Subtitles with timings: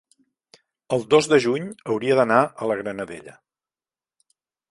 [0.95, 3.39] el dos de juny hauria d'anar a la Granadella.